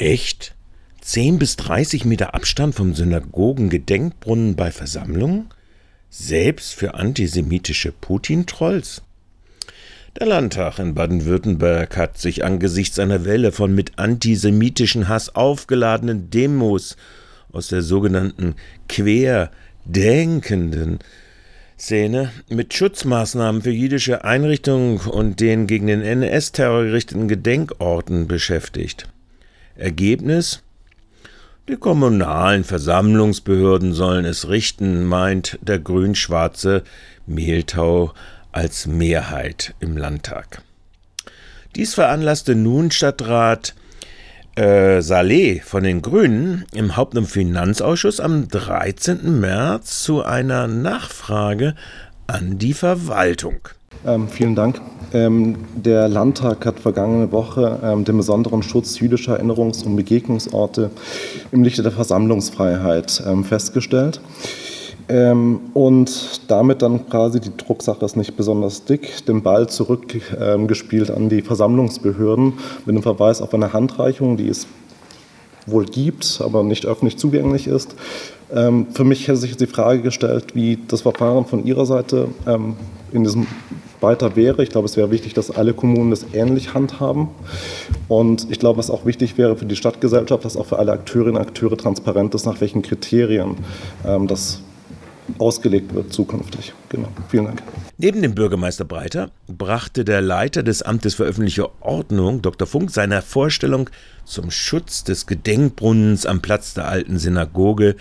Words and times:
Echt? 0.00 0.54
10 1.02 1.38
bis 1.38 1.56
30 1.56 2.06
Meter 2.06 2.34
Abstand 2.34 2.74
vom 2.74 2.94
Synagogen-Gedenkbrunnen 2.94 4.56
bei 4.56 4.70
Versammlungen? 4.70 5.50
Selbst 6.08 6.72
für 6.72 6.94
antisemitische 6.94 7.92
Putin-Trolls? 7.92 9.02
Der 10.18 10.26
Landtag 10.26 10.78
in 10.78 10.94
Baden-Württemberg 10.94 11.98
hat 11.98 12.16
sich 12.16 12.44
angesichts 12.44 12.98
einer 12.98 13.26
Welle 13.26 13.52
von 13.52 13.74
mit 13.74 13.98
antisemitischen 13.98 15.06
Hass 15.06 15.36
aufgeladenen 15.36 16.30
Demos 16.30 16.96
aus 17.52 17.68
der 17.68 17.82
sogenannten 17.82 18.54
querdenkenden 18.88 21.00
Szene 21.78 22.32
mit 22.48 22.72
Schutzmaßnahmen 22.72 23.60
für 23.60 23.70
jüdische 23.70 24.24
Einrichtungen 24.24 24.96
und 24.96 25.40
den 25.40 25.66
gegen 25.66 25.88
den 25.88 26.00
NS-Terror 26.00 26.84
gerichteten 26.84 27.28
Gedenkorten 27.28 28.28
beschäftigt. 28.28 29.06
Ergebnis? 29.80 30.62
Die 31.68 31.76
kommunalen 31.76 32.64
Versammlungsbehörden 32.64 33.92
sollen 33.92 34.24
es 34.24 34.48
richten, 34.48 35.04
meint 35.04 35.58
der 35.62 35.78
grün-schwarze 35.78 36.82
Mehltau 37.26 38.12
als 38.52 38.86
Mehrheit 38.86 39.74
im 39.80 39.96
Landtag. 39.96 40.62
Dies 41.76 41.94
veranlasste 41.94 42.56
nun 42.56 42.90
Stadtrat 42.90 43.74
äh, 44.56 45.00
Saleh 45.00 45.60
von 45.60 45.84
den 45.84 46.02
Grünen 46.02 46.64
im 46.74 46.96
Haupt- 46.96 47.16
und 47.16 47.26
Finanzausschuss 47.26 48.18
am 48.18 48.48
13. 48.48 49.38
März 49.38 50.02
zu 50.02 50.24
einer 50.24 50.66
Nachfrage 50.66 51.76
an 52.26 52.58
die 52.58 52.74
Verwaltung. 52.74 53.60
Ähm, 54.06 54.28
vielen 54.28 54.54
Dank. 54.54 54.80
Ähm, 55.12 55.56
der 55.74 56.08
Landtag 56.08 56.64
hat 56.64 56.80
vergangene 56.80 57.30
Woche 57.32 57.80
ähm, 57.82 58.04
den 58.04 58.16
besonderen 58.16 58.62
Schutz 58.62 58.98
jüdischer 58.98 59.38
Erinnerungs- 59.38 59.84
und 59.84 59.96
Begegnungsorte 59.96 60.90
im 61.52 61.62
Lichte 61.62 61.82
der 61.82 61.92
Versammlungsfreiheit 61.92 63.22
ähm, 63.26 63.44
festgestellt. 63.44 64.20
Ähm, 65.08 65.60
und 65.74 66.40
damit 66.48 66.82
dann 66.82 67.08
quasi, 67.08 67.40
die 67.40 67.54
Drucksache 67.56 68.04
ist 68.04 68.16
nicht 68.16 68.36
besonders 68.36 68.84
dick, 68.84 69.26
den 69.26 69.42
Ball 69.42 69.68
zurückgespielt 69.68 71.10
an 71.10 71.28
die 71.28 71.42
Versammlungsbehörden 71.42 72.54
mit 72.86 72.96
dem 72.96 73.02
Verweis 73.02 73.42
auf 73.42 73.52
eine 73.52 73.72
Handreichung, 73.72 74.36
die 74.36 74.48
es 74.48 74.66
wohl 75.66 75.84
gibt, 75.84 76.40
aber 76.42 76.62
nicht 76.62 76.86
öffentlich 76.86 77.18
zugänglich 77.18 77.66
ist. 77.66 77.96
Ähm, 78.54 78.86
für 78.92 79.04
mich 79.04 79.28
hätte 79.28 79.38
sich 79.38 79.56
die 79.56 79.66
Frage 79.66 80.00
gestellt, 80.00 80.54
wie 80.54 80.78
das 80.88 81.02
Verfahren 81.02 81.44
von 81.44 81.66
Ihrer 81.66 81.86
Seite 81.86 82.28
ähm, 82.46 82.76
in 83.12 83.24
diesem 83.24 83.46
weiter 84.00 84.34
wäre. 84.36 84.62
Ich 84.62 84.70
glaube, 84.70 84.86
es 84.86 84.96
wäre 84.96 85.10
wichtig, 85.10 85.34
dass 85.34 85.50
alle 85.50 85.74
Kommunen 85.74 86.10
das 86.10 86.26
ähnlich 86.32 86.72
handhaben. 86.74 87.28
Und 88.08 88.46
ich 88.50 88.58
glaube, 88.58 88.78
was 88.78 88.90
auch 88.90 89.04
wichtig 89.04 89.36
wäre 89.36 89.56
für 89.56 89.66
die 89.66 89.76
Stadtgesellschaft, 89.76 90.44
dass 90.44 90.56
auch 90.56 90.66
für 90.66 90.78
alle 90.78 90.92
Akteurinnen 90.92 91.36
und 91.36 91.42
Akteure 91.42 91.76
transparent 91.76 92.34
ist, 92.34 92.46
nach 92.46 92.60
welchen 92.60 92.82
Kriterien 92.82 93.56
das 94.26 94.62
ausgelegt 95.38 95.94
wird 95.94 96.12
zukünftig. 96.12 96.72
Genau. 96.88 97.08
Vielen 97.28 97.46
Dank. 97.46 97.62
Neben 97.98 98.22
dem 98.22 98.34
Bürgermeister 98.34 98.84
Breiter 98.84 99.30
brachte 99.46 100.04
der 100.04 100.20
Leiter 100.20 100.62
des 100.62 100.82
Amtes 100.82 101.14
für 101.14 101.24
öffentliche 101.24 101.68
Ordnung, 101.80 102.42
Dr. 102.42 102.66
Funk, 102.66 102.90
seiner 102.90 103.22
Vorstellung 103.22 103.90
zum 104.24 104.50
Schutz 104.50 105.04
des 105.04 105.26
Gedenkbrunnens 105.26 106.26
am 106.26 106.40
Platz 106.40 106.74
der 106.74 106.88
alten 106.88 107.18
Synagoge 107.18 107.96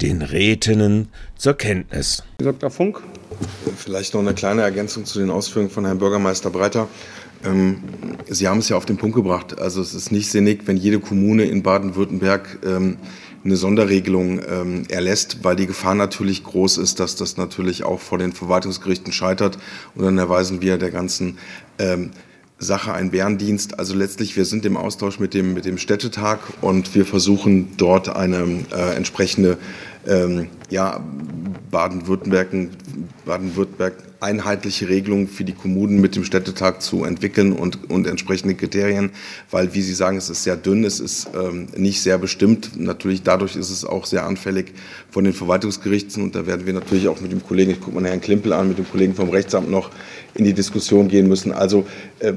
den 0.00 0.22
Rätinnen 0.22 1.08
zur 1.36 1.54
Kenntnis. 1.54 2.22
Dr. 2.38 2.70
Funk. 2.70 3.02
Vielleicht 3.76 4.14
noch 4.14 4.20
eine 4.20 4.34
kleine 4.34 4.62
Ergänzung 4.62 5.04
zu 5.04 5.18
den 5.18 5.30
Ausführungen 5.30 5.70
von 5.70 5.84
Herrn 5.84 5.98
Bürgermeister 5.98 6.50
Breiter. 6.50 6.88
Ähm, 7.44 7.82
Sie 8.28 8.48
haben 8.48 8.58
es 8.58 8.68
ja 8.68 8.76
auf 8.76 8.86
den 8.86 8.96
Punkt 8.96 9.16
gebracht. 9.16 9.58
Also 9.58 9.80
es 9.80 9.94
ist 9.94 10.12
nicht 10.12 10.30
sinnig, 10.30 10.66
wenn 10.66 10.76
jede 10.76 11.00
Kommune 11.00 11.44
in 11.44 11.62
Baden-Württemberg 11.62 12.58
ähm, 12.64 12.98
eine 13.44 13.56
Sonderregelung 13.56 14.40
ähm, 14.46 14.82
erlässt, 14.88 15.42
weil 15.42 15.56
die 15.56 15.66
Gefahr 15.66 15.94
natürlich 15.94 16.44
groß 16.44 16.78
ist, 16.78 17.00
dass 17.00 17.16
das 17.16 17.36
natürlich 17.36 17.84
auch 17.84 18.00
vor 18.00 18.18
den 18.18 18.32
Verwaltungsgerichten 18.32 19.12
scheitert. 19.12 19.58
Und 19.94 20.04
dann 20.04 20.18
erweisen 20.18 20.60
wir 20.60 20.76
der 20.76 20.90
ganzen 20.90 21.38
ähm, 21.78 22.10
Sache 22.58 22.92
einen 22.92 23.10
Bärendienst. 23.10 23.78
Also 23.78 23.94
letztlich, 23.94 24.36
wir 24.36 24.44
sind 24.44 24.66
im 24.66 24.76
Austausch 24.76 25.18
mit 25.18 25.32
dem, 25.32 25.54
mit 25.54 25.64
dem 25.64 25.78
Städtetag 25.78 26.40
und 26.60 26.94
wir 26.94 27.06
versuchen 27.06 27.76
dort 27.78 28.10
eine 28.10 28.64
äh, 28.70 28.94
entsprechende 28.94 29.56
ähm, 30.06 30.48
ja, 30.68 31.02
Baden-Württemberg 31.70 32.48
Baden-Württemberg 33.24 33.94
einheitliche 34.20 34.88
Regelungen 34.88 35.28
für 35.28 35.44
die 35.44 35.52
Kommunen 35.52 36.00
mit 36.00 36.16
dem 36.16 36.24
Städtetag 36.24 36.80
zu 36.80 37.04
entwickeln 37.04 37.52
und, 37.52 37.90
und 37.90 38.06
entsprechende 38.06 38.54
Kriterien, 38.54 39.10
weil, 39.50 39.74
wie 39.74 39.82
Sie 39.82 39.94
sagen, 39.94 40.16
es 40.16 40.30
ist 40.30 40.44
sehr 40.44 40.56
dünn, 40.56 40.84
es 40.84 41.00
ist 41.00 41.28
ähm, 41.34 41.66
nicht 41.76 42.02
sehr 42.02 42.18
bestimmt. 42.18 42.78
Natürlich 42.78 43.22
dadurch 43.22 43.56
ist 43.56 43.70
es 43.70 43.84
auch 43.84 44.06
sehr 44.06 44.24
anfällig 44.26 44.72
von 45.10 45.24
den 45.24 45.32
Verwaltungsgerichten 45.32 46.22
und 46.22 46.34
da 46.34 46.46
werden 46.46 46.66
wir 46.66 46.72
natürlich 46.72 47.08
auch 47.08 47.20
mit 47.20 47.32
dem 47.32 47.42
Kollegen, 47.42 47.70
ich 47.70 47.80
gucke 47.80 47.98
mal 47.98 48.08
Herrn 48.08 48.20
Klimpel 48.20 48.52
an, 48.52 48.68
mit 48.68 48.78
dem 48.78 48.88
Kollegen 48.90 49.14
vom 49.14 49.30
Rechtsamt 49.30 49.70
noch 49.70 49.90
in 50.34 50.44
die 50.44 50.54
Diskussion 50.54 51.08
gehen 51.08 51.28
müssen. 51.28 51.52
Also 51.52 51.86
äh, 52.18 52.34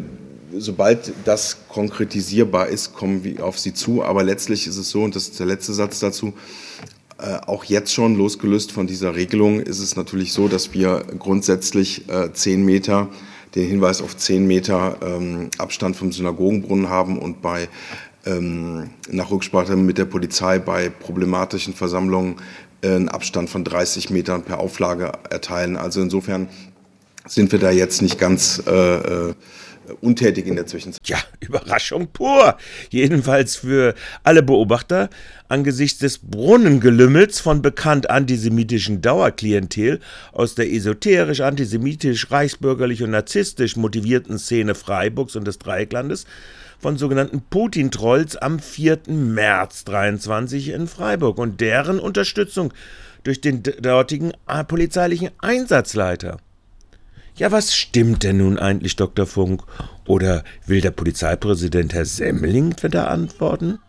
sobald 0.58 1.14
das 1.26 1.58
konkretisierbar 1.68 2.68
ist, 2.68 2.94
kommen 2.94 3.24
wir 3.24 3.44
auf 3.44 3.60
Sie 3.60 3.74
zu. 3.74 4.04
Aber 4.04 4.24
letztlich 4.24 4.68
ist 4.68 4.78
es 4.78 4.90
so, 4.90 5.04
und 5.04 5.16
das 5.16 5.24
ist 5.30 5.40
der 5.40 5.48
letzte 5.48 5.74
Satz 5.74 6.00
dazu, 6.00 6.34
auch 7.46 7.64
jetzt 7.64 7.94
schon 7.94 8.16
losgelöst 8.16 8.72
von 8.72 8.88
dieser 8.88 9.16
Regelung 9.16 9.60
ist 9.60 9.80
es 9.80 9.96
natürlich 9.96 10.34
so, 10.34 10.48
dass 10.48 10.74
wir 10.74 11.06
grundsätzlich 11.20 12.10
äh, 12.10 12.34
zehn 12.34 12.66
Meter, 12.66 13.10
den 13.56 13.68
Hinweis 13.68 14.02
auf 14.02 14.18
zehn 14.18 14.46
Meter 14.46 14.98
ähm, 15.02 15.50
Abstand 15.58 15.96
vom 15.96 16.12
Synagogenbrunnen 16.12 16.90
haben 16.90 17.18
und 17.20 17.42
bei 17.42 17.70
ähm, 18.26 18.90
nach 19.10 19.32
Rücksprache 19.32 19.76
mit 19.76 19.98
der 19.98 20.06
Polizei 20.06 20.60
bei 20.60 20.90
problematischen 20.90 21.74
Versammlungen 21.74 22.36
äh, 22.82 22.96
einen 22.96 23.10
Abstand 23.10 23.50
von 23.50 23.64
30 23.64 24.10
Metern 24.10 24.44
per 24.44 24.60
Auflage 24.60 25.12
erteilen. 25.30 25.78
Also 25.78 26.02
insofern 26.02 26.48
sind 27.26 27.52
wir 27.52 27.60
da 27.60 27.72
jetzt 27.72 28.02
nicht 28.02 28.20
ganz 28.20 28.62
äh, 28.68 28.96
äh 28.96 29.34
untätig 30.02 30.48
in 30.48 30.56
der 30.56 30.66
Zwischenzeit. 30.66 31.08
Ja, 31.08 31.18
Überraschung 31.40 32.08
pur. 32.08 32.58
Jedenfalls 32.90 33.56
für 33.58 33.96
alle 34.24 34.44
Beobachter 34.44 35.10
angesichts 35.48 36.00
des 36.00 36.20
Brunnengelümmels 36.20 37.40
von 37.40 37.62
bekannt 37.62 38.10
antisemitischen 38.10 39.02
Dauerklientel 39.02 40.00
aus 40.32 40.56
der 40.56 40.72
esoterisch, 40.72 41.42
antisemitisch, 41.42 42.32
reichsbürgerlich 42.32 43.04
und 43.04 43.12
narzisstisch 43.12 43.76
motivierten 43.76 44.40
Szene 44.40 44.76
Freiburgs 44.76 45.36
und 45.36 45.46
des 45.46 45.60
Dreiecklandes 45.60 46.26
von 46.80 46.98
sogenannten 46.98 47.42
Putin-Trolls 47.50 48.36
am 48.36 48.60
4. 48.60 49.00
März 49.08 49.86
23 49.86 50.70
in 50.70 50.88
Freiburg 50.88 51.38
und 51.38 51.62
deren 51.62 52.00
Unterstützung 52.00 52.74
durch 53.24 53.40
den 53.40 53.64
dortigen 53.64 54.34
polizeilichen 54.68 55.30
Einsatzleiter. 55.40 56.40
Ja, 57.36 57.52
was 57.52 57.76
stimmt 57.76 58.24
denn 58.24 58.38
nun 58.38 58.60
eigentlich, 58.60 58.96
Dr. 58.96 59.26
Funk? 59.26 59.64
Oder 60.06 60.44
will 60.68 60.82
der 60.82 60.92
Polizeipräsident 60.92 61.94
Herr 61.94 62.06
Semmeling 62.06 62.76
da 62.90 63.06
antworten? 63.06 63.80